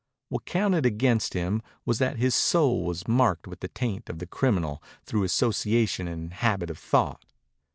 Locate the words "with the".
3.47-3.67